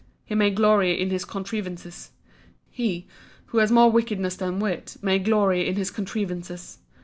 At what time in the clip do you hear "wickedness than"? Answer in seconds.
3.91-4.57